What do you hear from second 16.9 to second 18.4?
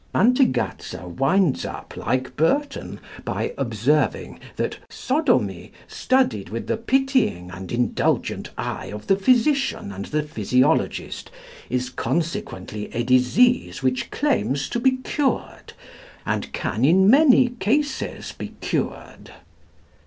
many cases